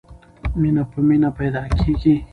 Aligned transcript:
مینه 0.61 0.83
په 0.91 0.99
مینه 1.07 1.29
پیدا 1.39 1.63
کېږي. 1.79 2.15